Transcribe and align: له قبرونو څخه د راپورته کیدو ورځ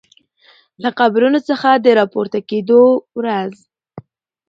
له 0.81 0.89
قبرونو 0.99 1.39
څخه 1.49 1.69
د 1.75 1.85
راپورته 1.99 2.39
کیدو 2.49 2.81
ورځ 3.17 3.53